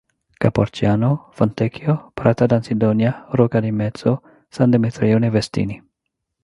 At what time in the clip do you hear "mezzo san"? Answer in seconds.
3.69-4.71